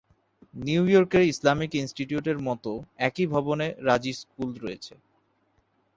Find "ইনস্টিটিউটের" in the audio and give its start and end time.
1.75-2.37